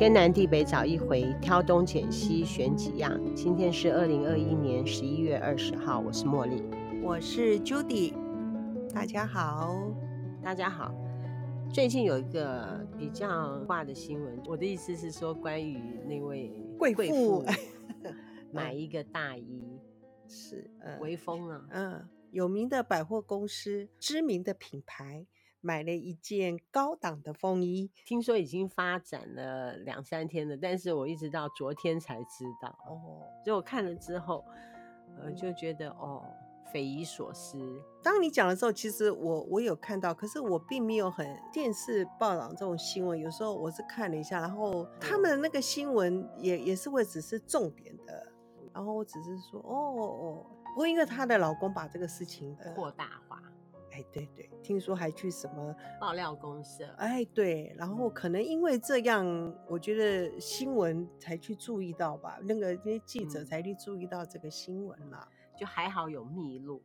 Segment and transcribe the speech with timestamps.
[0.00, 3.20] 天南地北找一回，挑东拣西选几样。
[3.34, 6.64] 今天是二零二一年十一月二十号，我是茉莉，
[7.02, 8.14] 我是 Judy，
[8.94, 9.76] 大家好，
[10.42, 10.90] 大家好。
[11.70, 17.44] 最近有一个比较挂的新闻，我的意思是说，关于那位贵妇
[18.50, 19.78] 买一个大衣，
[20.26, 25.26] 是呃微风啊，嗯，有名的百货公司，知名的品牌。
[25.60, 33.22] 买了一件高档的风衣，听说已经发展了两三天了，但是我一直到昨天才知道哦。
[33.44, 34.44] 所以我看了之后，
[35.18, 36.24] 呃，就觉得哦，
[36.72, 37.58] 匪夷所思。
[38.02, 43.18] 当你讲的时候，其实我我有看到，可是我并没有很电视报道这种新闻。
[43.18, 48.32] 有时候我是看了一下，然后他们的那个新闻也也是会只是重点的，
[48.72, 53.42] 然后我只是说哦哦，不过因为她的老公把这个事情扩大化。
[54.00, 56.86] 哎，对对，听说还去什么爆料公社？
[56.96, 59.26] 哎，对，然后可能因为这样，
[59.68, 66.82] 我觉得新闻才去注意到吧，那个那些记者才去注意到这个新闻了，就还好有密录，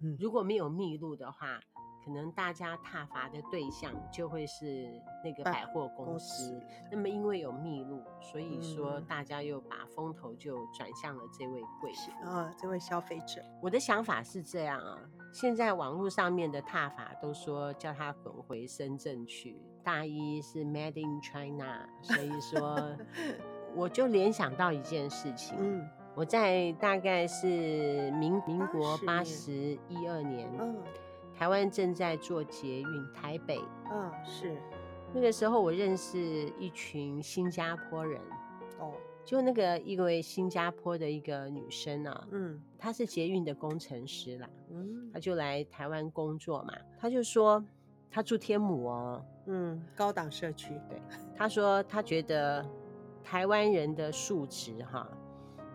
[0.00, 1.60] 嗯，如果没有密录的话。
[2.04, 4.88] 可能大家踏伐的对象就会是
[5.22, 6.58] 那个百货公司，
[6.90, 13.44] 那么因为有密录，所以说大家又把风头就转向了这位贵妇啊，这位消费者。
[13.60, 14.98] 我的想法是这样啊，
[15.32, 22.96] 现在网络上面的踏伐都说叫他滚回深圳去，大一是 Made in China，所以说
[23.76, 30.76] 我就联想到一件事情，嗯，我在大概是民民国八十一二年，嗯。
[31.38, 33.60] 台湾正在做捷运，台北，
[33.92, 34.56] 嗯，是。
[35.14, 36.18] 那个时候我认识
[36.58, 38.20] 一群新加坡人，
[38.80, 38.92] 哦，
[39.24, 45.20] 就那个一位新加坡的一个女生啊，嗯，她是捷运的工程师啦，嗯，她。
[45.20, 47.64] 就来台湾工作嘛，她就说
[48.10, 51.00] 她住天母哦，嗯，高档社区，对，
[51.36, 52.66] 她说她觉得
[53.22, 55.08] 台湾人的素质哈，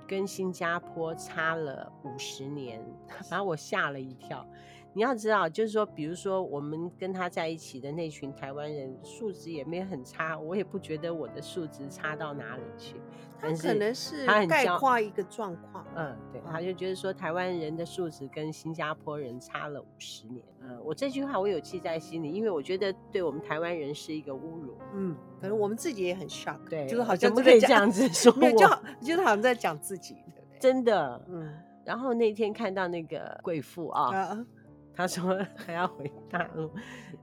[0.06, 2.85] 跟新加坡差了五十年，
[3.31, 4.46] 把我吓了一跳。
[4.94, 12.96] 你要知道，就是说，比如说我们跟他在一起的那群台湾人，素质也没有很差，我也不觉得我的素质差到哪里去。
[13.40, 15.86] 他可能是他很概括一个状况。
[15.96, 20.46] 嗯，对，他就觉得说台湾人的素质跟新加坡人差了五十年。
[20.62, 24.78] 嗯，我这句话我有记在心里，因为我觉得对我们台湾人是一个侮辱。
[24.94, 30.59] 嗯，可能我们自己也很 shock，对，就是好像不可以这样子说 我，就好，就是好像在讲自己，对不对？
[30.59, 31.53] 真的，嗯。
[31.84, 34.30] 然后那天看到那个贵妇啊。
[34.32, 34.48] 嗯
[34.96, 36.70] 他说 他要回大陆，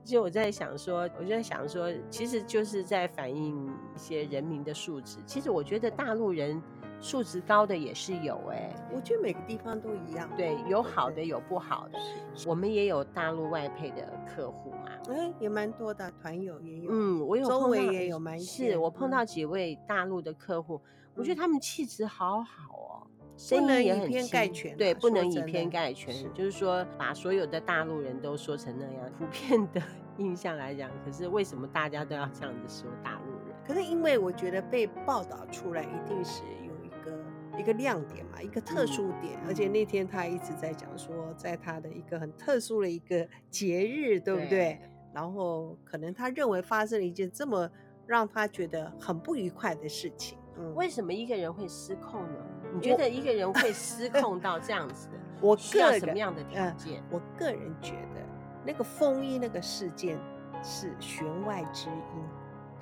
[0.03, 5.17] 就我在想说，我就在想说，其实就是在反映一些人民的素质。
[5.25, 6.61] 其实我觉得大陆人
[6.99, 11.97] 素质高的也是有哎、欸，我觉得每个地方都一样，对，有好的有不好的。
[12.45, 20.79] 我们也有大陆外配的客户嘛，哎，也蛮多的，团友也有，嗯，我有周围也有蛮，是我碰到几位大陆的客户，
[21.15, 23.07] 我觉得他们气质好好哦。
[23.49, 29.81] 不能以偏概全，对，不能以偏概全，就是说把所有的大陆人都说成那样，普遍的
[30.19, 33.55] 印象来讲，可是为什么大家都要这样子说大陆人？
[33.65, 44.49] 可是因为我觉得被报道出来一定是有一个一个亮点嘛，一个特殊点，嗯、而且那天他一直在讲说，在他的一个很特殊的一个节日，对不对？
[44.49, 44.81] 对，
[45.15, 47.67] 然后可能他认为发生了一件这么
[48.05, 50.37] 让他觉得很不愉快的事情。
[50.57, 52.39] 嗯，为什么一个人会失控呢？
[52.73, 55.13] 你觉得一个人会失控到这样子的？
[55.41, 57.03] 我需要什么样的条件？
[57.09, 58.21] 我个人觉得
[58.65, 60.17] 那个风衣那个事件
[60.63, 62.23] 是弦外之音，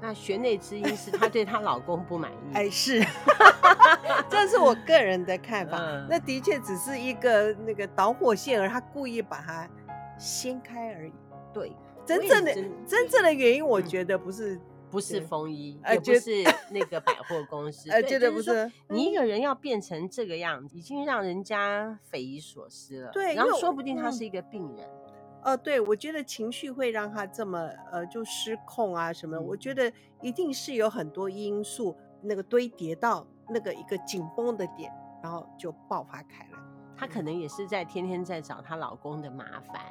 [0.01, 2.53] 那弦内之音是她对她老公不满意。
[2.53, 3.01] 哎， 是，
[4.29, 5.77] 这是我个人的看法。
[5.79, 9.69] 嗯、那的确只是一个那个导火线，而她故意把它
[10.17, 11.13] 掀开而已。
[11.53, 11.75] 对，
[12.05, 12.53] 真正的
[12.85, 14.59] 真正的原因，我觉得不是。
[14.89, 18.71] 不是风衣，也不是 那个百货公司，呃，觉得不是。
[18.87, 23.11] 你一个人要变成这个样子，已经让人家匪夷所思了。
[23.11, 24.87] 对，然后说不定他是一个病人。
[25.43, 29.39] 哦，对，我觉得情绪会让他这么呃就失控啊什么。
[29.39, 29.91] 我觉得
[30.21, 34.91] 一定是有很多因素那个堆叠到那个一个紧绷的点，
[35.23, 36.59] 然后就爆发开来。
[36.97, 39.81] 她可能也是在天天在找她老公的麻烦。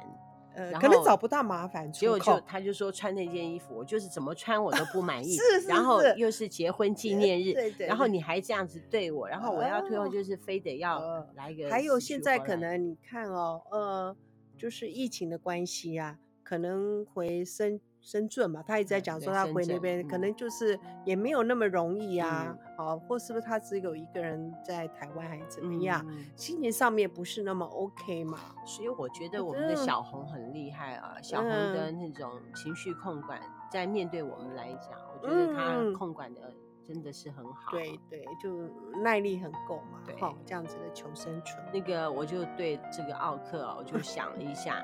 [0.59, 5.35] 呃，可能找不到麻烦，结果就他就说穿那件衣服，我就是怎么穿我都不满 意。
[5.35, 5.67] 是是是。
[5.67, 7.87] 然后又是结婚纪念日，对对。
[7.87, 11.69] 然后你还这样子对我，然后我要退后，就是非得要来一个。
[11.69, 14.15] 还有现在可能你看哦，呃，
[14.57, 17.79] 就是疫情的关系啊，可能回深。
[18.01, 22.57] 深圳嘛，他一直在讲说他回那边，可能就是也没有那么容易啊。
[22.79, 26.01] 好、嗯，或是不是他只有一个人在台湾，还是怎么样？
[26.07, 28.39] 嗯、心情上面不是那么 OK 嘛。
[28.65, 33.37] 所以我觉得我们的小红很厉害啊，嗯、小红的那种情绪控管，
[33.69, 36.53] 在面对我们来讲，我觉得他控管的
[36.85, 37.71] 真的是很好。
[37.71, 38.69] 对对，就
[39.01, 40.15] 耐力很够嘛，对，
[40.45, 41.61] 这样子的求生存。
[41.73, 44.81] 那个我就对这个奥克啊，我就想了一下，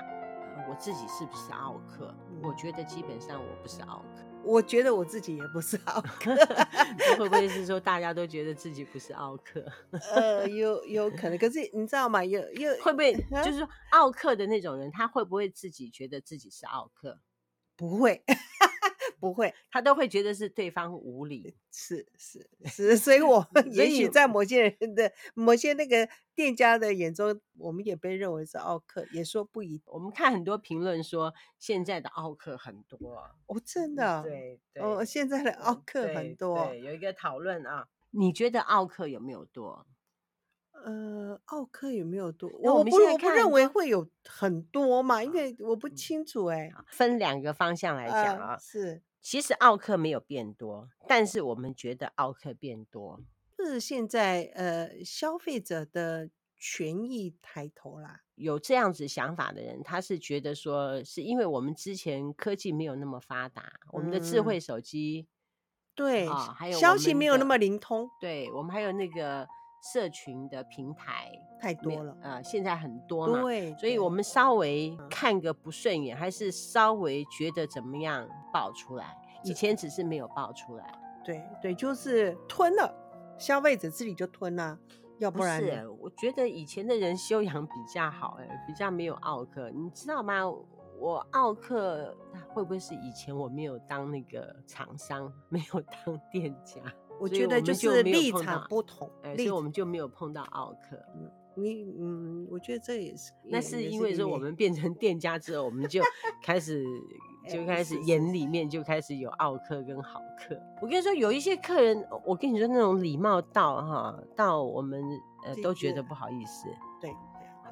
[0.68, 2.14] 我自己是不是奥克？
[2.28, 4.22] 嗯、我觉得基本上我不是奥克。
[4.46, 6.34] 我觉得我自己也不是奥克，
[7.18, 9.64] 会不会是说大家都觉得自己不是奥克？
[10.14, 12.24] 呃，有有可能，可是你知道吗？
[12.24, 13.12] 有有会不会
[13.44, 17.18] 就是说奥克的那种人，他会不会自己觉得自己是奥克？
[17.76, 18.22] 不会。
[19.18, 29.80] 不会，他都会觉得是对方无理，是是是，所以我 也许在某些人的某些那个店家的眼中，我们也被认为是奥客，也说不一。
[29.86, 32.98] 我们看很多评论说现在的奥客很多
[33.46, 39.86] 哦，真的，对对哦，现在的奥客很多，对，有一个讨论啊，你觉得奥客有没有多？
[40.84, 42.48] 呃，奥克有没有多？
[42.62, 46.70] 我我不我不认为会有很多嘛，因为我不清楚哎。
[46.88, 49.02] 分两个方向来讲啊，是。
[49.20, 53.20] 其实奥克没有变多，但是我们觉得奥克变多，
[53.58, 58.20] 是现在呃消费者的权益抬头啦。
[58.36, 65.26] 有这样子想法的人，他是觉得说，是因为我们之前科技没有那么发达，嗯、我们的智慧手机，
[65.96, 69.48] 对，啊、还有消息没有那么灵通，对我们还有那个。
[69.92, 71.30] 社群的平台
[71.60, 80.92] 太多了，呃，现在很多嘛，对，所以我们稍微看个不顺眼，还是稍微觉得怎么样爆出来，以前只是没有爆出来，
[81.24, 82.92] 对对，就是吞了，
[83.38, 84.76] 消费者自己就吞了，
[85.18, 90.42] 要不然不是，我觉得以前的人修养比较好，哎，比较没有奥克，你知道吗？
[90.98, 92.16] 我奥客
[92.48, 96.80] 会不会是以前我没有当那个厂商，没有当店家？
[97.18, 100.96] 我觉得就是立场不同，所以我们就没有碰到奥克。
[101.14, 106.02] 嗯，你嗯，我觉得这也是，那是因为说我们变成店家之后，我们就
[106.42, 106.84] 开始
[107.48, 110.60] 就开始眼里面就开始有奥客跟好客。
[110.82, 115.02] 我跟你说，有一些客人，我跟你说那种礼貌到哈，到我们
[115.46, 116.66] 呃都觉得不好意思。
[117.00, 117.10] 对，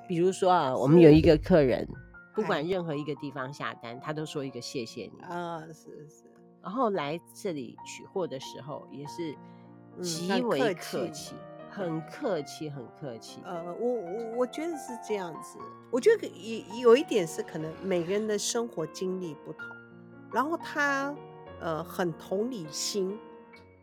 [0.08, 1.86] 比如说啊，我们有一个客人，
[2.34, 6.24] 不管任何一个地方下单，他都说一个谢谢你啊，是是。
[6.64, 9.36] 然后来这里取货的时候也是
[10.02, 11.34] 极为客气，
[11.70, 13.42] 很客气，很客气。
[13.44, 15.58] 呃，我我我觉得是这样子。
[15.90, 19.68] 我觉得有有一点是可能每个人的生活经历不同，
[20.32, 21.14] 然后他
[21.60, 23.14] 呃很同理心，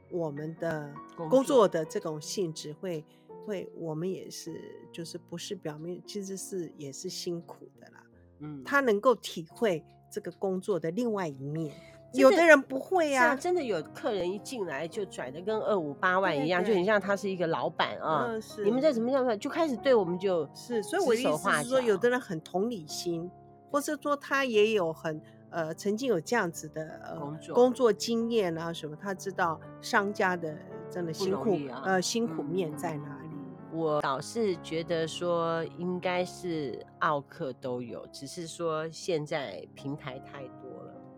[0.09, 0.91] 我们的
[1.29, 3.05] 工作的这种性质会
[3.45, 4.59] 会，我们也是
[4.91, 8.03] 就是不是表面，其实是也是辛苦的啦。
[8.39, 11.71] 嗯，他能够体会这个工作的另外一面。
[12.13, 18.25] 有的人不会呀、啊，真的有客人一进来就拽的跟二五八万一样，就很像他是一个老板啊。
[18.27, 18.65] 嗯，是。
[18.65, 23.31] 你们在什么样就开始对我们就是，所以我的意思是说，有的人很同理心，
[23.71, 30.57] 或是说他也有很呃曾经有这样子的呃工作工作经验啊什么，他知道商家的
[30.89, 33.29] 真的辛苦、啊、呃辛苦面在哪里。
[33.31, 40.60] 嗯、我倒是觉得说应该是奥客都有，只是说现在平台太多。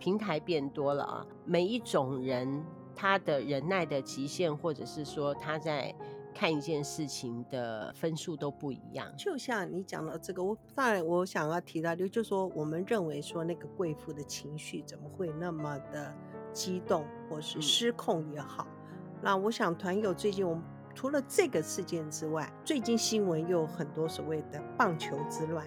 [0.04, 2.62] 平台变多了啊，每一种人
[2.94, 5.96] 他的忍耐的极限，或者是说他在
[6.36, 9.08] 看一件事情的分数都不一样。
[9.18, 16.14] 就像你讲到这个，我当然我想要提到，就就说我们认为说那个贵妇的情绪怎么会那么的
[16.52, 18.68] 激动，或是失控也好。
[18.92, 20.62] 嗯、那我想团友最近，我们
[20.94, 25.66] 除了这个事件之外，最近新闻又有很多所谓的棒球之乱。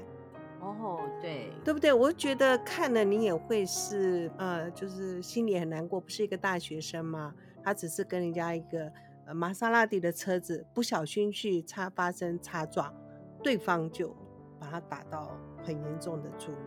[0.67, 1.93] 哦，对，对不对？
[1.93, 6.01] 我觉得看了你也会是，呃，就是心里很难过。
[6.01, 7.35] 不是一个大学生吗？
[7.63, 8.91] 他只是跟人家一个
[9.27, 12.95] 呃玛莎拉蒂的车子不小心去擦发生擦撞，
[13.43, 14.15] 对方就
[14.59, 16.61] 把他打到很严重的住院。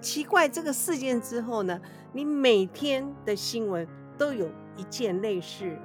[0.00, 1.80] 奇怪，这个事件之后呢，
[2.12, 3.86] 你每天的新闻
[4.18, 5.76] 都有一件类似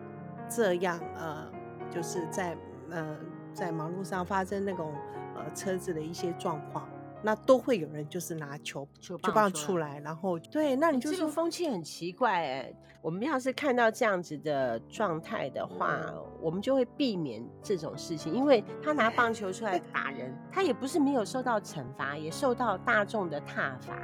[0.50, 1.52] 这样，呃，
[1.90, 2.58] 就是在
[2.90, 3.18] 呃
[3.54, 4.94] 在马路上发生那种
[5.36, 6.88] 呃车子的一些状况。
[7.22, 12.74] 那都会有人就是拿球球棒出来，然后对，那你就这个风气很奇怪哎。
[13.00, 23.98] 我们要是看到这样子的状态的话，嗯，我们就会避免这种事情，因为他拿棒球出来打人，他也不是没有受到惩罚，也受到大众的挞伐。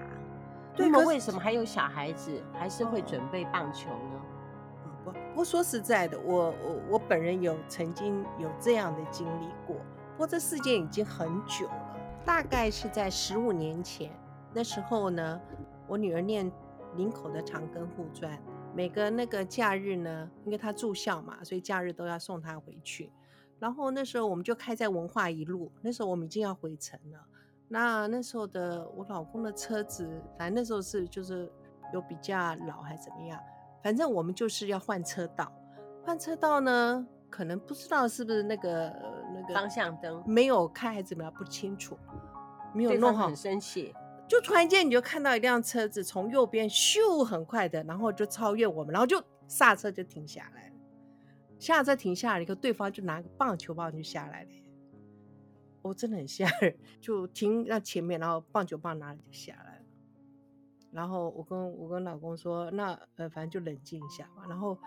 [0.77, 4.21] 那么为什么还有小孩子还是会准备棒球呢？
[5.03, 9.75] 不，不过说实在的，我我我本人有曾经有这样的经历过，
[10.13, 11.82] 不过这事件已经很久了。
[12.25, 14.11] 大概是在十五年前，
[14.53, 15.41] 那时候呢，
[15.87, 16.49] 我女儿念
[16.95, 18.41] 林口的长庚护专，
[18.73, 23.11] 每个那个假日呢，因为她住校嘛，所以假日都要送她回去。
[23.59, 27.19] 然后那时候我们就开在文化一路，那时候我们已经要回城了。
[27.67, 31.51] 那那时候的我老公的车子，反正那时候是就是
[31.93, 33.39] 有比较老还是怎么样，
[33.81, 35.51] 反正我们就是要换车道。
[36.05, 38.93] 换车道呢，可能不知道是不是那个
[39.43, 41.97] 那个方向灯没有开还是怎么样，不清楚，
[42.73, 43.93] 没有弄好，很生气。
[44.27, 50.73] 就突然间你就看到一辆车子从右边咻很快的，然后就超越我们，然后就刹车就停下来了。
[51.59, 54.49] 下车停下来以后，对方就拿个棒球棒就下来了。
[55.83, 59.85] 哦，真的很吓人，就停在前面，然后棒球棒拿了就下来了。
[60.91, 64.43] 然后我跟我跟老公说，那呃反正就冷静一下吧。
[64.47, 64.77] 然后，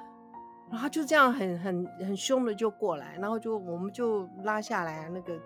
[0.71, 5.39] 然后他就这样很很很凶的就过来，然后就我们就拉下来那个。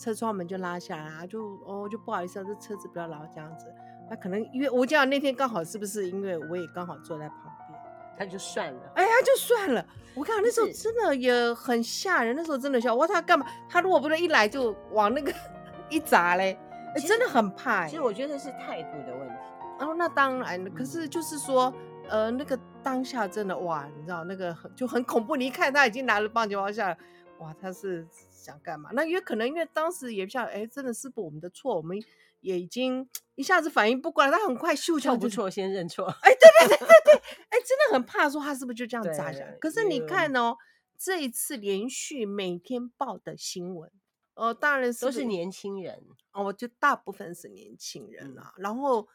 [0.00, 3.66] 车窗门就拉下来啊，就哦就不好意思啊，这车子不要老这样子。
[4.08, 7.80] 那可能因为我讲那天刚好是不是因为我也刚好坐在旁边，
[8.16, 8.80] 他就算了。
[8.94, 9.84] 哎呀，就算了。
[10.14, 12.94] 我看那时候真的也很吓人，那时候真的吓。
[12.94, 13.44] 我说他干嘛？
[13.68, 15.34] 他如果不能一来就往那个
[15.90, 16.56] 一砸嘞，
[16.94, 17.88] 哎，真的很怕。
[17.88, 19.34] 其实我觉得是态度的问题。
[19.80, 20.64] 哦，那当然。
[20.72, 21.74] 可是就是说，
[22.08, 25.36] 呃，那个当下真的哇，你知道那个很就很恐怖。
[25.36, 26.98] 你一看他已经拿了棒球棒下来，
[27.38, 28.06] 哇，他是。
[28.30, 28.88] 想干嘛？
[28.94, 32.00] 那也可能因为当时也不像，哎，真的是不我们的错，我们
[32.40, 36.06] 也已经一下子反应不过来，他很快秀就不错，先认错。
[36.22, 37.14] 哎，对对对对对，
[37.50, 39.52] 哎，真的很怕说他是不是就这样砸下来？
[39.60, 40.56] 可是你看哦，
[40.96, 43.90] 这一次连续每天报的新闻，
[44.34, 49.08] 哦，当然是都是年轻人哦，就大部分是年轻人啊，然后。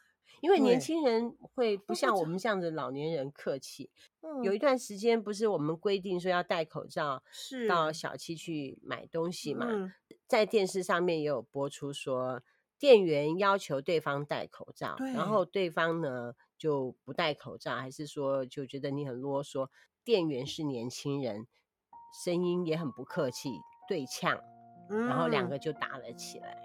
[0.44, 3.90] 因为年轻人会不像我们这样的老年人客气。
[4.20, 9.68] 嗯、有一段时间不是我们规定说要戴口罩，是到小七去买东西嘛？
[9.70, 9.94] 嗯、
[10.28, 12.42] 在电视上面也有播出说，
[12.78, 19.70] 店员要求对方戴口罩，然后对方呢就不戴口罩，还是说就觉得你很啰嗦。
[20.04, 21.48] 店员是年轻人，
[22.26, 23.50] 声音也很不客气，
[23.88, 24.38] 对呛，
[24.90, 26.58] 嗯、然后两个就打了起来，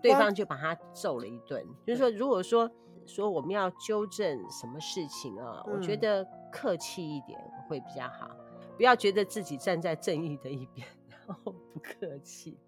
[0.00, 1.62] 对方就把他揍了一顿。
[1.86, 2.70] 就是说，如果说。
[3.06, 5.62] 说我们要纠正什么事情啊？
[5.66, 8.30] 嗯、我觉得客气一点会比较好，
[8.76, 10.86] 不要觉得自己站在正义的一边，
[11.26, 12.58] 然后不客气。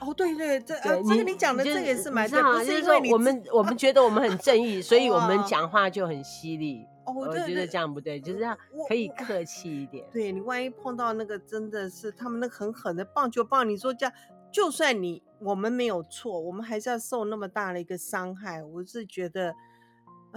[0.00, 6.86] 哦，对对，这对、啊、这个你讲的这个也是蛮好，就是说我们我们觉得我们很正义，所以我们讲话就很犀利。
[7.04, 8.56] 哦，我觉得这样不对，就是要
[8.88, 10.06] 可以客气一点。
[10.10, 14.12] 对，你万一碰到那个真的是他们那个很狠的棒球棒，你说这样，
[14.50, 18.64] 就算你我们没有错，我们还是要受那么大的一个伤害。
[18.64, 19.54] 我是觉得。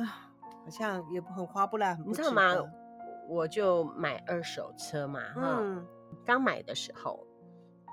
[0.03, 0.29] 啊，
[0.63, 2.55] 好像也很花不来，你知道吗？
[3.29, 5.85] 我就买二手车嘛，哈、嗯，
[6.25, 7.25] 刚买的时候，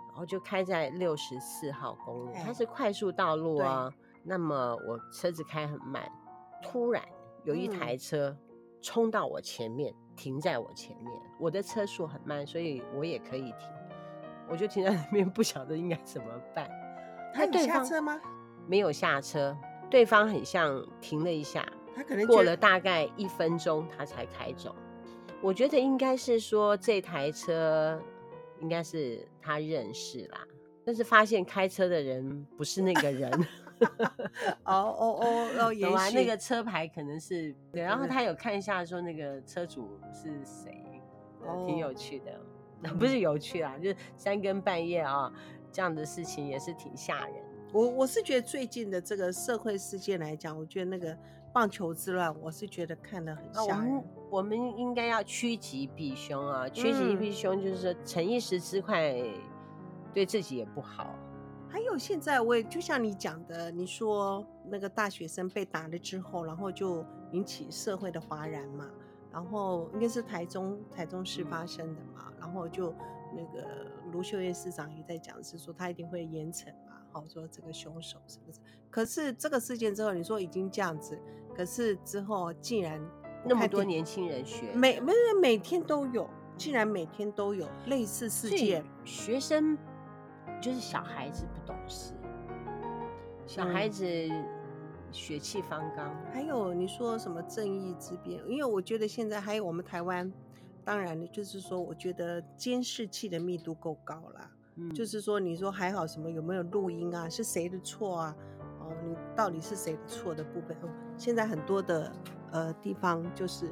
[0.08, 3.92] 然后就开在六十四号公路，欸、它是快速道路啊。
[4.24, 6.10] 那么我车子开很慢，
[6.62, 7.02] 突然
[7.44, 8.36] 有一台车
[8.82, 11.12] 冲到我前面，嗯、停在我前面。
[11.38, 13.70] 我的车速很慢，所以我也可以停，
[14.48, 16.68] 我就停在那边，不晓得应该怎么办。
[17.32, 18.20] 他有下车吗？
[18.66, 19.56] 没有下车，
[19.88, 21.64] 对方很像停了一下。
[21.98, 24.72] 他可能过了大概一分钟，他才开走。
[25.42, 28.00] 我觉得应该是说这台车
[28.60, 30.46] 应该是他认识啦，
[30.84, 33.28] 但是发现开车的人不是那个人。
[34.62, 40.84] 哦哦哦哦，有啊，那个车牌可能是对，然后他有看一下说那个车主是谁，
[41.66, 42.40] 挺有趣的。
[42.96, 45.32] 不是有趣啦，就是三更半夜啊，
[45.72, 47.34] 这样的事情也是挺吓人。
[47.72, 51.18] 我我是觉得最近的这个社会事件来讲，我觉得那个。
[51.52, 53.90] 棒球之乱，我是觉得看得很吓人。
[53.90, 56.68] 我们我们应该要趋吉避凶啊！
[56.68, 59.14] 趋吉避凶就是说，逞一时之快，
[60.12, 61.14] 对自己也不好。
[61.70, 68.88] 还有现在，我也就像你讲的，你说那个大学生被打了之后，然后就引起社会的哗然嘛。
[69.30, 72.24] 然后应该是台中台中市发生的嘛。
[72.28, 72.94] 嗯、然后就
[73.36, 73.68] 那个
[74.12, 76.68] 卢秀燕市长也在讲，是说他一定会严惩。
[77.10, 78.58] 好说这个凶手是不是？
[78.90, 81.18] 可是这个事件之后，你说已经这样子，
[81.54, 83.00] 可是之后竟然
[83.44, 88.84] 那么多年轻人学，每每人每天都有，竟然每天都有类似事件。
[89.04, 89.76] 学生
[90.60, 92.12] 就是小孩子不懂事，
[93.46, 94.04] 小孩子
[95.12, 96.14] 血气方刚。
[96.32, 98.42] 还有你说什么正义之辩？
[98.46, 100.32] 因为我觉得现在还有我们台湾，
[100.84, 104.22] 当然就是说，我觉得监视器的密度够高
[104.86, 104.94] 了。
[104.94, 106.30] 就是说，你说还好什么？
[106.30, 107.28] 有没有录音啊？
[107.28, 108.36] 是谁的错啊？
[108.80, 110.76] 哦，你到底是谁的错的部分？
[111.16, 112.12] 现在很多的
[112.52, 113.68] 呃地方就是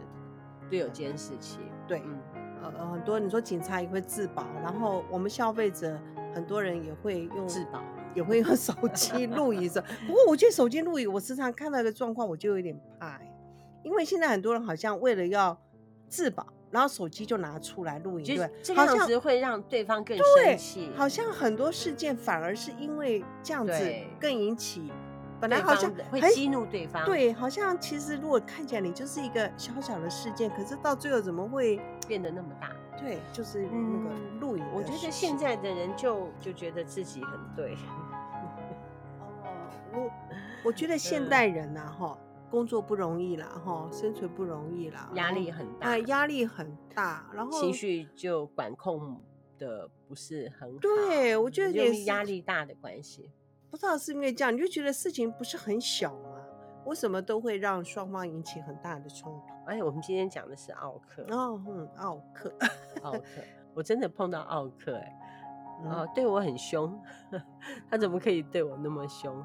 [0.71, 5.97] 都有监视器，对，嗯、呃很多你说警察也会自保，然后我们消费者
[6.35, 7.81] 很多人也会用自保，
[8.15, 9.71] 也会用手机录影。
[10.07, 13.21] 不过我觉得手机录影，我时常看到一个状况，我就有点怕，
[13.85, 15.57] 因为现在很多人好像为了要
[16.09, 16.47] 自保。
[16.77, 20.91] 然后手机就拿出来录影，对，这样子会让对方更生气。
[20.95, 23.73] 好像很多事件反而是因为这样子
[24.21, 24.93] 更引起
[25.41, 32.73] 本来好像会激怒对方，对，好像其实如果看起来你就是一个小小的事件，可是到最后怎么会变得那么大？
[33.01, 34.65] 对，就是那个录影。
[34.75, 37.75] 我觉得现在的人就就觉得自己很对。
[39.19, 40.11] 哦，我
[40.65, 42.19] 我觉得现代人呐，哈，
[42.51, 49.21] 工作不容易啦，哈，生存不容易啦，压力很大，压力很大，然后情绪就管控
[49.59, 50.79] 的不是很好。
[50.79, 53.31] 对，我觉得也是压力大的关系。
[53.69, 56.41] 不知道是因为这样，你就觉得事情不是很小吗？
[56.87, 59.53] 为什么都会让双方引起很大的冲突？
[59.67, 62.53] 而且我们今天讲的是奥克哦，嗯，奥克，
[63.03, 63.21] 奥克，
[63.75, 65.19] 我真的碰到奥克哎，
[65.85, 66.97] 然后对我很凶，
[67.91, 69.45] 他怎么可以对我那么凶？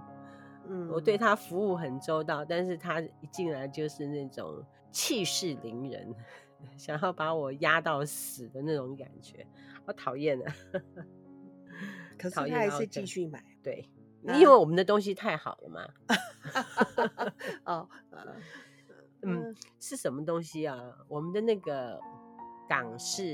[0.72, 6.16] 嗯，我对他服务很周到，但是他一进来就是那种气势凌人，
[6.78, 9.46] 想要把我压到死的那种感觉，
[9.86, 10.56] 好讨厌啊！
[12.18, 13.90] 可是他还是继续买，对，
[14.24, 15.86] 因为我们的东西太好了嘛。
[17.66, 17.90] 哦。
[19.24, 20.80] 嗯，是什么东西啊？
[21.08, 22.00] 我们的那个
[22.68, 23.26] 港式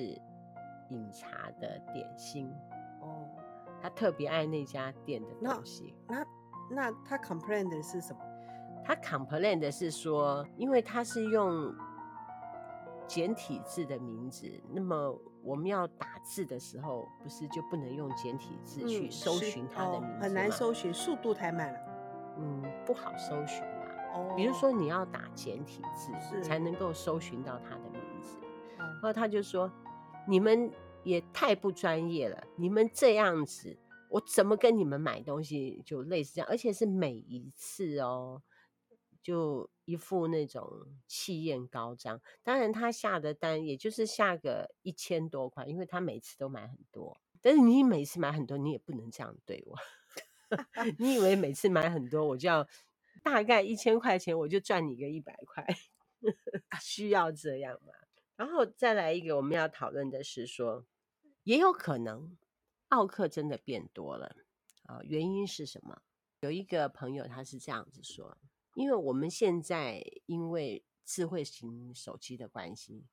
[0.90, 2.50] 饮茶的点心
[3.00, 3.26] 哦，
[3.82, 5.96] 他特别爱那家店的东西。
[6.08, 6.26] 那那，
[6.70, 8.20] 那他 complain 的是什么？
[8.86, 11.74] 他 complain 的是说，因为他是用
[13.08, 20.14] 简体字的名字，那么我们要打字的时候，不是就不能用简体字去搜寻他的名字吗？
[20.14, 21.80] 嗯哦，很难搜寻，速度太慢了。
[22.38, 23.70] 嗯，不好搜寻嘛。
[24.14, 24.34] 哦。
[24.36, 28.38] 比如说你要打简体字才能够搜寻到他的名字，
[28.78, 29.72] 然后他就说
[30.28, 30.72] ：“你们
[31.04, 33.78] 也太不专业了，你们这样子，
[34.10, 35.82] 我怎么跟你们买东西？
[35.86, 38.42] 就类似这样，而且是每一次哦，
[39.22, 42.22] 就一副那种气焰高涨。
[42.44, 47.20] 当然他下的单也就是下个一千多块，因为他每次都买很多。
[47.42, 49.78] 但是你每次买很多，你也不能这样对我。
[50.98, 52.68] 你以为每次买很多我就要？”
[53.24, 55.66] 大概一千块钱，我就赚你个一百块，
[56.80, 57.92] 需要这样吗？
[58.38, 60.86] 然后再来一个，我们要讨论的是说，
[61.44, 62.38] 也有可能
[62.90, 64.36] 奥客真的变多了
[64.84, 66.02] 啊，原因是什么？
[66.40, 68.38] 有一个朋友他是这样子说，
[68.76, 73.06] 因为我们现在因为智慧型手机的关系，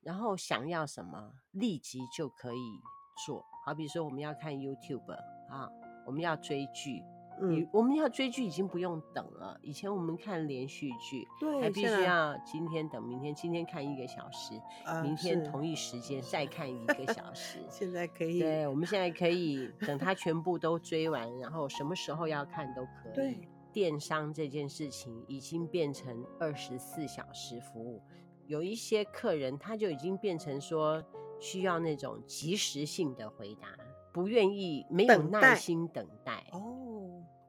[0.00, 2.80] 然后想要什么立即就可以
[3.26, 5.12] 做，好比说我们要看 YouTube
[5.48, 5.70] 啊，
[6.06, 7.02] 我们要追剧。
[7.40, 9.58] 嗯，我们要追剧已经不用等了。
[9.62, 17.58] 以前我们看连续剧，对，还必须要今天等明天，今天看一个小时，啊、明天同一时间再看一个小 时。
[17.68, 23.14] 现在可以，对，我们现在可以等它全部都追完，然后什么时候要看都可以。
[23.14, 28.02] 对，电商这件事情已经变成二十四小时服务，
[28.46, 31.02] 有一些客人他就已经变成说
[31.38, 33.68] 需要那种即时性的回答，
[34.12, 36.44] 不愿意没有耐心等待。
[36.44, 36.89] 等待哦。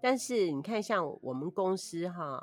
[0.02, 2.42] 但是你看，像我们公司哈，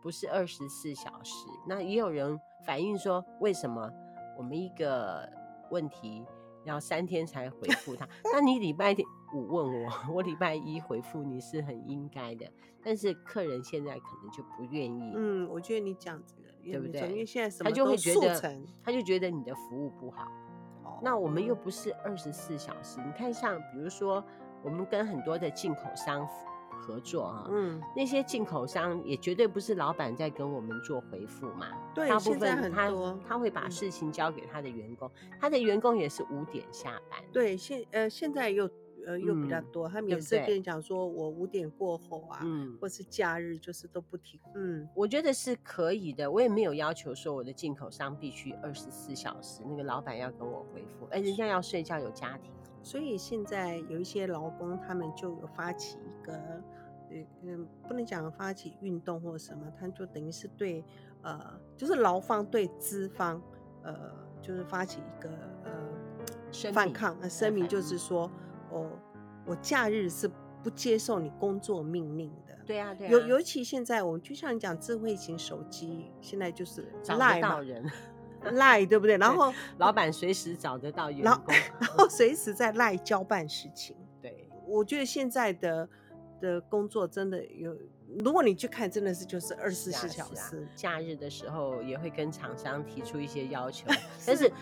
[0.00, 3.90] 不是二十四小时，那也有人反映说，为什么
[4.38, 5.28] 我们一个
[5.70, 6.24] 问题
[6.64, 8.08] 要三天才回复他？
[8.32, 8.94] 那你礼拜
[9.34, 12.46] 五问我， 我礼拜一回复你是很应该的。
[12.84, 15.12] 但是客人现在可能就不愿意。
[15.16, 17.10] 嗯，我觉得你讲这个对不对？
[17.10, 18.40] 因为现在什么他就会觉得，
[18.84, 20.22] 他就觉得你的服务不好。
[20.84, 23.00] 哦，那我们又不是二十四小时。
[23.04, 24.24] 你看，像比如说，
[24.62, 26.24] 我们跟很多的进口商。
[26.86, 32.88] 合作啊，嗯，那些进口商也绝对不是老板在跟我们做回复嘛，对，大部分他
[33.26, 38.70] 他会把事情交给他的员工，嗯、他的员工也是五点下班，对，现呃现在又
[39.04, 56.62] 呃又比较多，嗯、他们也是跟你讲说我五点过后啊，嗯，或是假日就是都不停，嗯，我觉得是可以的，我也没有要求说我的进口商必须二十四小时，那个老板要跟我回复，哎，人家要睡觉有家庭，所以现在有一些劳工他们就有发起一个。
[57.42, 60.84] 嗯，不能讲发起运动或什么，他就等于是对，
[61.22, 63.40] 呃，就是劳方对资方，
[63.82, 65.30] 呃，就是发起一个
[65.64, 68.30] 呃反抗呃声明，就是说，
[68.70, 68.90] 哦，
[69.44, 70.30] 我假日是
[70.62, 72.58] 不接受你工作命令的。
[72.66, 73.10] 对啊，对啊。
[73.10, 77.88] 尤尤其现在，我们就像你讲，智慧型手机现在就是赖到人，
[78.52, 79.16] 赖对不对？
[79.18, 83.96] 然后老板随时找得到员工， 然后随时在赖交办事情。
[84.20, 85.88] 对，我觉得现在的。
[86.40, 87.76] 的工作真的有，
[88.18, 90.56] 如果你去看，真的是就是二十四小时。
[90.58, 90.68] 啊啊。
[90.74, 94.52] 假日的时候也会跟厂商提出一些要求， 是但是，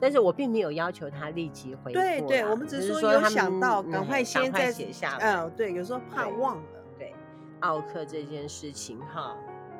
[0.00, 1.98] 但是我并没有要求他立即回复。
[1.98, 5.34] 对对，我们只是说有想到，赶快先在写下来。
[5.36, 6.84] 嗯，对，有时候怕忘了。
[6.98, 7.12] 对，
[7.60, 9.36] 奥克这件事情哈，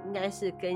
[0.07, 0.75] 应该是跟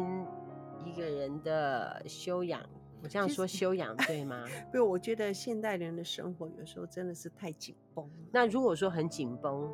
[0.84, 2.60] 一个人的修养，
[3.02, 4.44] 我这样说修养对吗？
[4.72, 8.08] 不，我觉得现代人的生活有时候真的是太紧绷。
[8.32, 9.68] 那如果说很紧绷。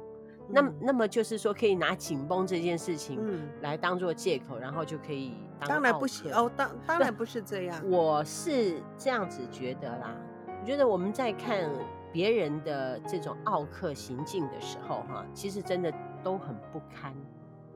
[0.48, 3.18] 那那么就是说，可以拿紧绷这件事情
[3.62, 5.68] 来当做借口，然后就可以当。
[5.68, 7.82] 当然不行哦，当 当然不是这样。
[7.90, 10.16] 我是这样子觉得啦，
[10.60, 11.70] 我觉得我们在看
[12.12, 17.14] 别人的这种奥客行径的时候，哈，其实真的都很不堪，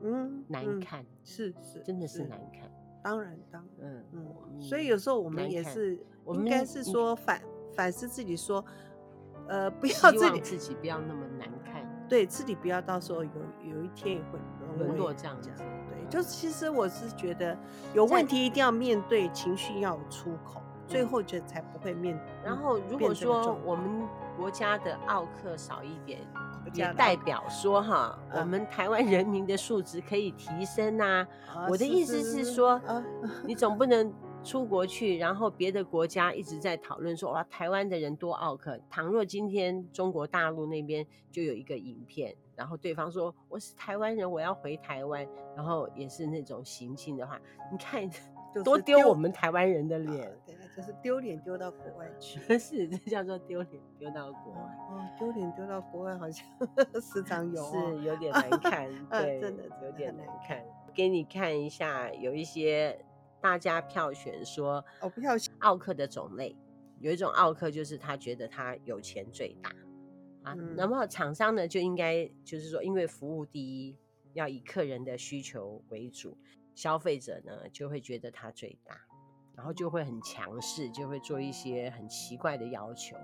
[0.03, 2.71] 嗯，难看，是是，真的是难看。
[3.01, 7.41] 当然当然，嗯嗯，所以有时候我们也是，我们应该是说反
[7.73, 8.63] 反思自己，说，
[9.47, 11.68] 呃，不要自己自己不要那么难看。
[12.09, 13.29] 对自己不要到时候有
[13.63, 14.39] 有一天也会
[14.77, 15.49] 沦落这样子。
[15.57, 17.55] 对，就是其实我是觉得
[17.93, 22.19] 有问题一定要面对，情绪要有出口，最后就才不会面。
[22.43, 26.19] 然后如果说我们国家的奥克少一点，
[26.73, 31.25] 也代表说哈，我们台湾人民的素质可以提升啊。
[31.69, 32.81] 我的意思是说，
[33.45, 34.11] 你总不能。
[34.43, 38.79] 出国去，然后别的国家一直在讨论说，哇，台湾的人多奥客。
[38.89, 47.39] 倘若今天中国大陆那边就有一个影片，然后对方说我是台湾人，我要回台湾，然后也是那种行径的话，
[47.71, 48.09] 你看
[48.63, 50.31] 多丢我们台湾人的脸。
[50.45, 52.39] 对，就是丢脸丢到国外去。
[52.57, 54.59] 是，这叫做丢脸丢到国外。
[54.89, 56.45] 哦，丢脸丢到国外好像
[57.01, 60.63] 时常有，是有点难看，对，真的有点难看。
[60.93, 62.97] 给你看一下，有一些。
[63.41, 66.55] 大家票选说，哦，票选奥克的种类，
[66.99, 69.69] 有一种奥克就是他觉得他有钱最大
[70.43, 73.97] 啊，嗯、那么厂商呢就应该就是说，因为服务第一，
[74.33, 76.37] 要以客人的需求为主，
[76.75, 78.95] 消费者呢就会觉得他最大，
[79.55, 83.15] 然后就会很强势，就会做一些很奇怪的要求。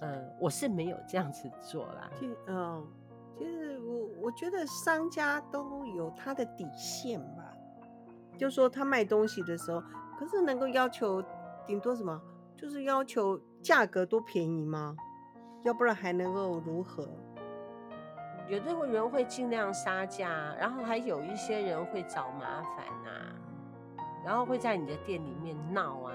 [0.00, 2.10] 嗯，我是没有这样子做啦。
[2.48, 2.84] 嗯，
[3.38, 7.56] 其实我我觉得商家都有他的底线吧。
[8.38, 9.82] 就说他卖东西的时候，
[10.18, 11.22] 可是能够要求
[11.66, 12.20] 顶多什么？
[12.56, 14.96] 就是要求价格多便宜吗？
[15.62, 17.08] 要不然还能够如何？
[18.48, 23.34] 有的人会尽量杀价，然后还有一些人会找麻烦啊，
[24.24, 26.12] 然后会在你的店里面闹啊，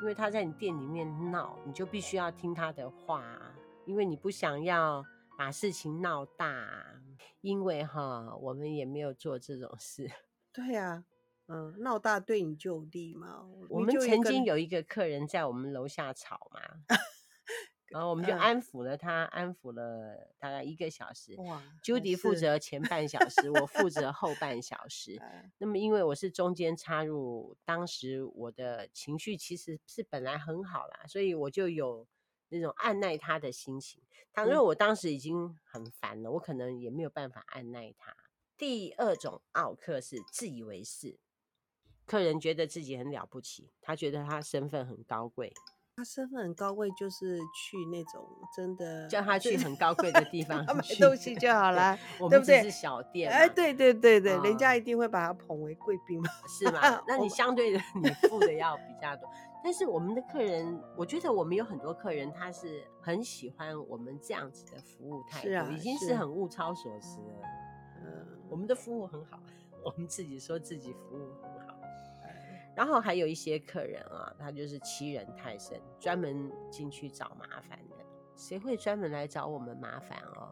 [0.00, 3.22] 因为他在你店里面闹，你就必须要听他的话，
[3.86, 5.02] 因为你不想要
[5.38, 6.46] 把事情闹大，
[7.40, 10.10] 因为哈，我们也没有做这种事。
[10.52, 11.04] 对呀。
[11.52, 13.44] 嗯，闹大对你就有利吗？
[13.68, 16.60] 我们曾经有一个客人在我们楼下吵嘛，
[17.90, 21.34] 然后我们就安抚了他，安抚了大概一个小时。
[21.38, 25.20] 哇，Judy 负责前半小时，我负责后半小时。
[25.58, 32.06] 那么因为我是中间插入，当时我的情绪其实是本来很好啦，所以我就有
[32.50, 34.00] 那种按耐他的心情。
[34.32, 38.14] 倘若我当时已经很烦了，我可能也没有办法按耐他。
[38.56, 41.18] 第二种奥客是自以为是。
[42.10, 45.52] 客人觉得自己很了不起，他觉得他身份很高贵。
[45.94, 53.30] 他身份很高贵，就是去那种真的叫他去很高贵的地方买东西就好了，我们只是小店。
[53.30, 56.80] 哎，对对对对，人家一定会把他捧为贵宾嘛，是吗？
[57.06, 59.30] 那你相对的，你付的要比较多。
[59.62, 67.42] 但是我们的客人，我觉得我们有很多客人，他是很喜欢我们这样子的服务态度，已经是很物超所值了。
[68.02, 69.38] 嗯，我们的服务很好，
[69.84, 71.79] 我们自己说自己服务很好。
[72.80, 77.96] 然后还有一些客人啊，他就是欺人太甚，专门进去找麻烦的。
[78.34, 80.48] 谁会专门来找我们麻烦哦？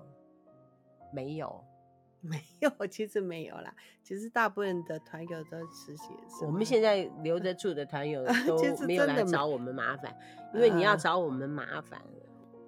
[1.10, 1.64] 没有，
[2.20, 3.74] 没有，其实没有啦。
[4.02, 6.10] 其实大部分的团友都实习。
[6.44, 10.14] 我们现在 留得住的团友 都没有来找我们麻烦，
[10.52, 11.98] 因为你要找我们麻烦，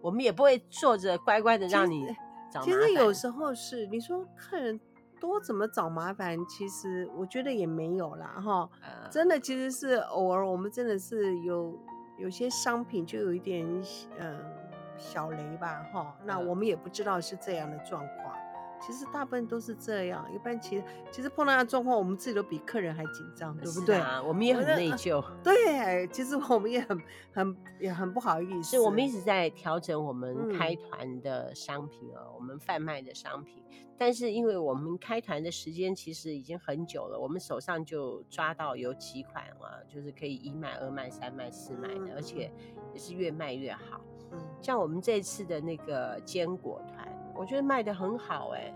[0.01, 2.07] 我们也不会坐着乖乖的让你
[2.51, 2.65] 找麻烦。
[2.65, 4.81] 其实有时候是你说客人。
[5.21, 6.39] 多怎么找麻烦？
[6.49, 8.69] 其实我觉得也没有啦，哈，
[9.11, 11.79] 真的其实是偶尔我们真的是有
[12.19, 13.65] 有些商品就有一点
[14.19, 14.37] 嗯
[14.97, 18.35] 小雷吧，哈，那我们也不知道是这样的状况。
[18.81, 23.97] 其实大部分都是这样，一般其实其实碰到的状况，我们自己都比客人还紧张，对不对？
[23.97, 25.23] 啊，我们也很内疚。
[25.43, 27.01] 对，其实我们也很
[27.33, 28.77] 很也很不好意思。
[28.77, 33.63] 是我们一直在调整我们开团的商品哦，嗯、我们贩卖的商品。
[33.99, 42.51] 但是因为我们开团的时间其实已经很久了，我们手上就抓到有几款了，就是可以一卖、二卖、三卖、四卖的，嗯、而且
[42.95, 44.01] 也是越卖越好。
[44.33, 47.00] 嗯，像我们这次的那个坚果团。
[47.41, 48.75] 我觉得卖的很好哎、欸，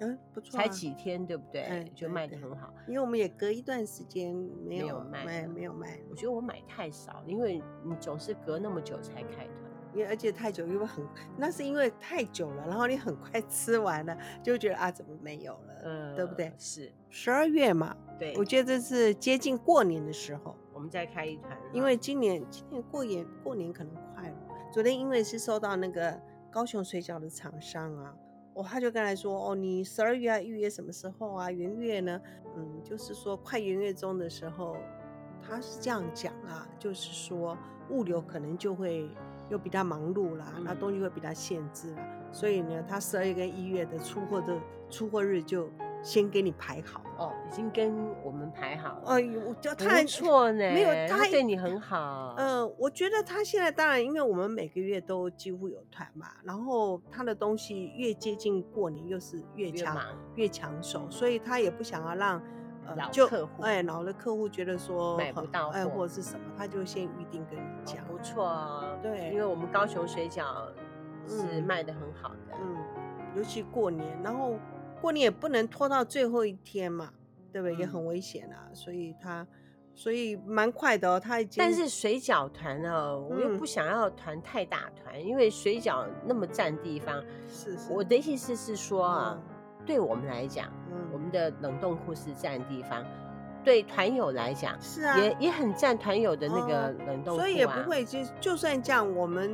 [0.00, 1.66] 嗯，不错、啊，才几天对不对？
[1.68, 5.48] 嗯、就卖的很好，因为我们也隔一段时间没有卖，没有卖。
[5.48, 15.82] 没有卖，我觉得我买太少，因为你总是隔那么久才开团，因为而且太久，因为很，那是因为太久了，然后你很快吃完了，就觉得啊，怎么没有了？
[15.84, 16.50] 嗯，对不对？
[16.56, 24.34] 是十二月嘛，对，我觉得这是接近过年的时候，我们再开一团，因为今年今年过年过年可能快了。
[24.72, 26.18] 昨天因为是收到那个。
[26.50, 28.14] 高雄水饺的厂商啊，
[28.54, 31.50] 哦，他就跟他说，哦，你十二月啊，预约什么时候啊？
[31.50, 32.20] 元月呢？
[32.56, 34.76] 嗯，就是说快元月中的时候，
[35.42, 37.56] 他是这样讲啊，就是说
[37.90, 39.08] 物流可能就会
[39.48, 44.58] 又比较忙碌啦，那、嗯、东西会比较限制啦，所以呢，他十二月跟一月的出货的
[44.90, 45.70] 出货日就。
[46.00, 49.02] 先给你排好哦，已经跟我们排好了。
[49.06, 52.34] 哎呦，我觉得他不错呢，没有他，他对你很好。
[52.36, 59.96] 嗯、呃，我觉得他现在当然，因为我们每个月都几乎有团嘛，然后他的东西越接近过年，又是越抢
[60.34, 62.42] 越抢手，所以他也不想要让
[62.84, 68.04] 呃老就客户哎老的客户觉得说买不到哎或者是什么，他就先预定跟你讲。
[68.04, 70.44] 哦、不错啊，对，因为我们高雄水饺
[71.26, 72.76] 是卖的很好的，嗯，
[73.36, 74.58] 尤其过年，然后。
[75.00, 77.10] 过年也不能拖到最后一天嘛，
[77.60, 77.76] 对不对？
[77.76, 79.44] 嗯、也很危险啊，所以他，
[79.94, 81.62] 所以蛮快的哦，他已经。
[81.62, 87.22] 但是水饺团呢，我又不想要团太大团，嗯、因为水饺那么占地方。
[87.50, 87.92] 是是。
[87.92, 93.04] 我的意思是说啊，嗯、对我们来讲，嗯、我们的冷冻库是占地方，
[93.64, 99.50] 对团友来讲是啊，也也很占团友的那个冷冻库、啊哦、所以也不会就就算这样，我们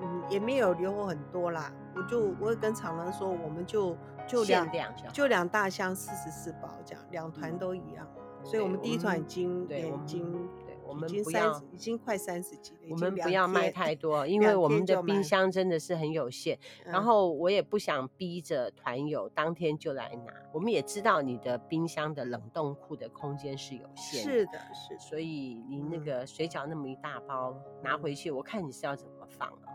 [0.00, 1.72] 嗯也没有留很多啦。
[1.96, 3.96] 我就我会跟厂人说，我们就。
[4.30, 4.70] 就两
[5.12, 8.06] 就两大箱四十四包这样，两团都一样，
[8.44, 12.78] 所以我们第一团已经已经对，我们已经三已经快三十几了。
[12.90, 16.58] 我们不要卖太多，因为我们的冰箱真的是很有限。
[16.84, 20.32] 然后我也不想逼着团友当天就来拿。
[20.52, 24.98] 我们也知道你的冰箱的冷冻库的空间是有限，是的，是。
[24.98, 29.69] 所以你那个水饺那么一大包拿回去，我看你是要怎么放啊？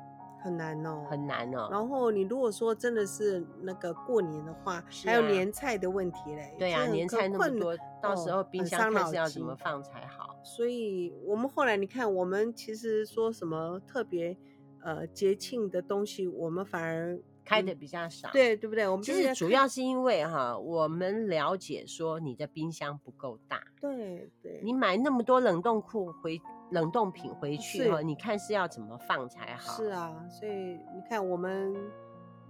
[0.46, 1.68] 很难哦，很难哦。
[1.72, 6.56] 然后你如果说真的是那个过年的话，还有年菜的问题嘞。
[6.60, 10.40] 对啊，年菜那么多，到时候冰箱看是要怎么放才好。
[10.44, 14.38] 所以我们后来你看，我们其实说什么特别
[14.84, 18.30] 呃节庆的东西，我们反而开的比较少。
[18.32, 18.88] 对，对不对？
[18.88, 23.64] 我们其实主要是因为哈，我们了解说你的冰箱不够大。
[23.82, 24.62] 对对。
[24.64, 26.40] 你买那么多冷冻库回。
[26.72, 29.74] 冷冻品回去哈，你看是要怎么放才好？
[29.78, 31.76] 是啊，所以你看我们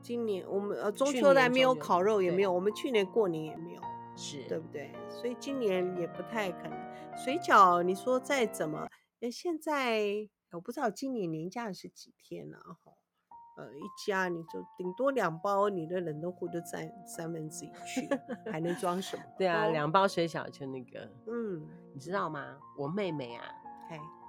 [0.02, 3.82] 今年我们呃中秋还没有烤肉也没有，我们去年过年也没有，
[4.16, 4.92] 是对不对？
[5.10, 6.78] 所以今年也不太可能。
[7.18, 8.88] 水饺你说再怎么，
[9.22, 12.94] 哎，现在我不知道今年年假是几天了哈？
[13.58, 18.08] 呃，一家你就顶多两包，你的冷冻库都占三分之一去，
[18.52, 19.24] 还能装什么？
[19.38, 22.58] 对啊，两包水饺就那个，嗯，你知道吗？
[22.78, 23.46] 我妹妹啊。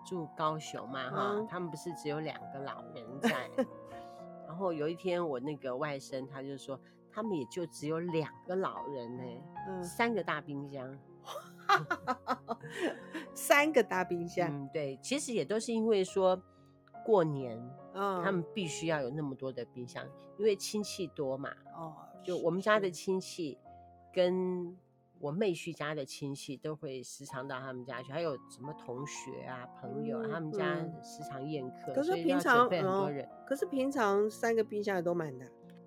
[0.07, 3.51] 住高雄嘛，哈、嗯，他们不是只有两个老人在。
[4.47, 9.23] 然后有一天，我那个外甥他就说，他们也就只有两个老人呢，
[9.69, 10.99] 嗯、三个大冰箱，
[13.35, 14.49] 三个大冰箱。
[14.49, 16.41] 嗯，对，其实也都是因为说
[17.05, 17.61] 过年，
[17.95, 20.07] 嗯，他们必须要有那么多的冰箱，
[20.39, 21.51] 因为亲戚多嘛。
[21.77, 23.59] 哦，就我们家的亲戚
[24.13, 24.77] 跟。
[25.19, 33.45] 我妹婿家的亲戚都会时常到他们家去，还有什么同学啊、朋友啊，嗯、他们家时常宴客，可是平常很多人、嗯。
[33.47, 35.47] 可是平常三个冰箱也都满的，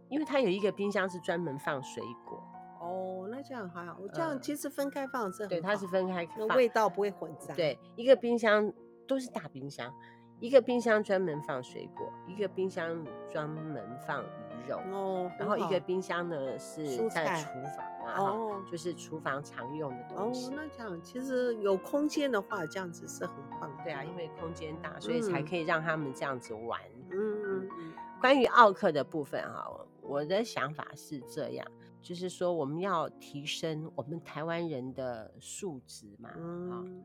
[0.09, 2.43] 因为他有一个冰箱是专门放水果。
[2.81, 3.97] 哦，那这样还好。
[4.01, 7.53] 我这样其实分开放是很对，它是分开放，那味道不会混杂。
[7.53, 8.71] 对，一个冰箱
[9.07, 9.93] 都是大冰箱，
[10.39, 14.79] 一个冰箱专门放水果，一个冰箱专门放鱼肉。
[14.91, 17.85] 哦，然后一个冰箱呢是在厨房。
[18.17, 20.47] 哦，就是厨房常用的东西。
[20.47, 23.83] 哦，那这样其实有空间的话，这样子是很棒的。
[23.83, 26.79] 对啊，因为空间大，所以才可以让他们这样子玩。
[27.11, 27.93] 嗯嗯嗯。
[28.19, 29.69] 关于奥客的部分哈，
[30.01, 31.67] 我的想法是这样，
[32.01, 36.31] 就是说我们要提升我们台湾人的素质嘛。
[36.35, 37.03] 嗯。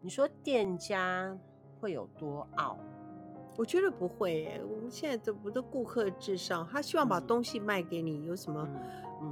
[0.00, 1.36] 你说店家
[1.82, 2.78] 会有多傲？
[3.58, 4.60] 我觉得不会耶。
[4.64, 8.66] 我们现在都不都顾客至上，他希望把东西卖给你，有什么？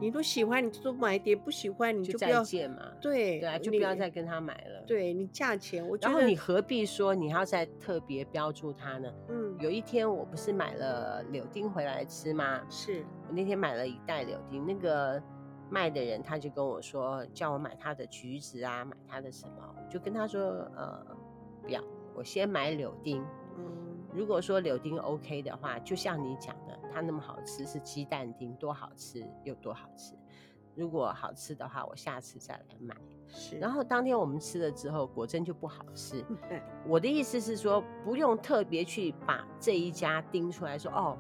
[0.01, 2.41] 你都喜欢，你就多买一点；不喜欢，你就不要。
[2.41, 2.83] 再见嘛。
[3.01, 4.85] 对对啊，就不要再跟他买了。
[4.87, 6.13] 对你价钱，我觉得。
[6.13, 9.09] 然后你何必说你要再特别标注它呢？
[9.29, 9.57] 嗯。
[9.61, 12.61] 有一天我不是买了柳丁回来吃吗？
[12.69, 13.07] 是。
[13.29, 15.21] 我那天买了一袋柳丁，那个
[15.71, 20.41] 卖的人他就跟我说，叫我买他的橘子啊，买他的什么，我就跟他说，
[20.77, 21.05] 呃，
[21.63, 21.83] 不要，
[22.15, 23.23] 我先买柳丁。
[23.57, 23.65] 嗯。
[24.13, 30.15] 如果说柳丁 OK 的话，就像你讲的，它那么好吃，是鸡蛋丁，多好吃又多好吃。
[30.75, 32.97] 如果好吃的话，我下次再来买。
[33.29, 33.59] 是。
[33.59, 36.25] 然后当天我们吃了之后，果真就不好吃。
[36.87, 41.19] 我的意思是说，不用特别去把这一家盯出来说，哦，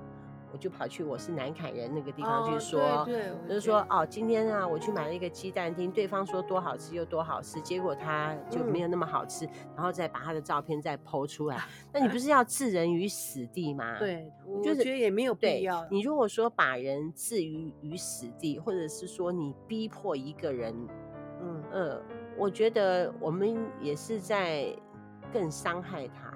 [0.52, 11.58] 我就跑去我是南崁人那个地方去说，哦、对对就是说哦，今天啊，我去买了一个鸡蛋听，对方说多好吃又多好吃，结果他就没有那么好吃，嗯、然后再把他的照片再 po 出来，
[11.92, 13.98] 那你不是要置人于死地吗？
[13.98, 15.86] 对，我觉得也没有必要。
[15.90, 20.74] 你如果说把人置于于死地，或者是说你逼迫一个人，
[21.40, 22.02] 嗯呃，
[22.36, 24.66] 我觉得我们也是在
[25.32, 26.29] 更伤害他。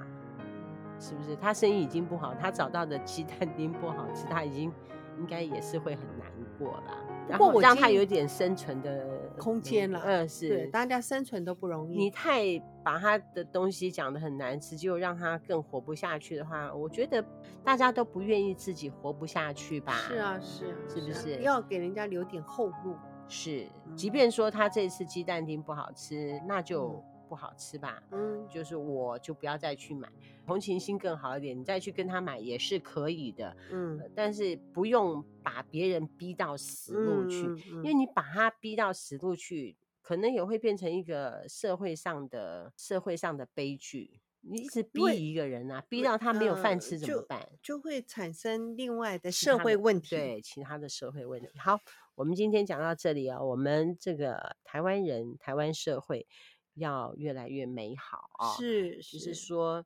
[0.99, 4.73] 是不是他生意已经不好，他找到的鸡蛋丁不好吃，他已经
[5.19, 6.29] 应该也是会很难
[6.59, 7.05] 过了。
[7.27, 9.99] 然后让他有点生存的空间了。
[10.05, 11.97] 嗯，是，对，大家生存都不容易。
[11.97, 17.25] 你太把他的东西讲的很难吃，就让他更活不下去的话，我觉得
[17.65, 19.95] 大家都不愿意自己活不下去吧？
[19.95, 21.37] 是啊，是啊，是不是？
[21.41, 22.95] 要给人家留点后路。
[23.27, 27.03] 是，即便说他这次鸡蛋丁不好吃，那就。
[27.25, 28.03] 嗯不好吃吧？
[28.13, 30.09] 嗯，就是我就不要再去买，
[30.47, 33.57] 同情心更好一点，你再去跟他买也是可以的。
[33.73, 44.21] 嗯，但是不用把别人逼到死路去，嗯嗯、因为你把他逼到死路去，可能也会变成一个社会上的社会上的悲剧。
[44.47, 47.41] 你一直逼一个人啊，逼到他没有饭吃怎么办？
[47.41, 50.11] 呃、就，就会产生另外的社会问题。
[50.15, 51.49] 对，其他的社会问题。
[51.57, 51.81] 好，
[52.15, 56.27] 我们今天讲到这里啊，我们这个台湾人，台湾社会。
[56.75, 58.55] 要越来越美好啊！
[58.57, 59.85] 是，就是说，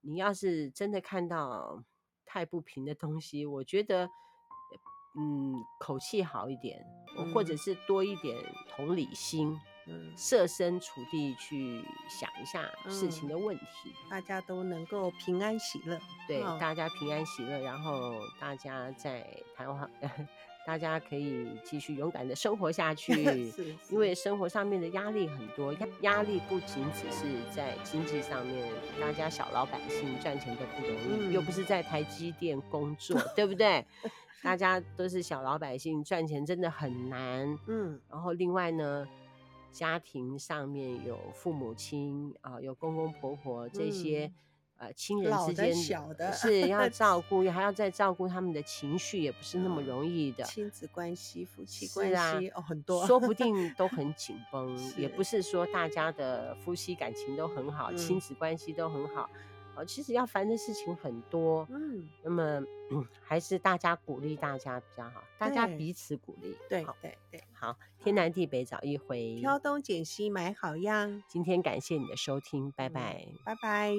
[0.00, 1.84] 你要是真的看到
[2.24, 4.08] 太不平的东西，我觉得，
[5.16, 6.84] 嗯，口气好一点，
[7.18, 8.36] 嗯、或者是多一点
[8.68, 19.90] 同理心，嗯，设身处地去想一下事情的问题，嗯、大家都能够平安喜乐，对，哦、大家平安喜乐，然后大家在台湾。
[20.66, 23.50] 大家可以继续勇敢的生活下 去，
[23.90, 28.70] 因为生活上面的压力很多，压压力不仅只是在经济上面，
[29.00, 33.84] 大家小老百姓赚钱都不容易，嗯、又不是在台积电工作， 对不对？
[34.42, 37.58] 大 家都是小老百姓，赚钱真的很难。
[37.66, 39.06] 嗯，然后另外呢，
[39.72, 44.26] 家庭上面有父母亲啊，有公公婆婆这些。
[44.26, 44.34] 嗯
[44.80, 50.42] 呃，亲人之间小的是要照顾，还要再照顾他们的情绪，也不是那么容易的。
[50.44, 52.08] 亲子关系、夫妻关
[52.40, 54.74] 系哦，很多，说不定都很紧绷。
[54.96, 59.28] 也不是说大家的夫妻感情都很好，亲子关系都很好。
[59.76, 61.66] 哦，其实要烦的事情很多。
[61.68, 62.64] 嗯，那么
[63.22, 66.56] 还是大家鼓励大家比较好，大家彼此鼓励。
[66.70, 71.22] 对对对，好，天南地北找一回，挑东拣西买好样。
[71.28, 73.92] 今天感谢你的收听，拜拜，拜拜。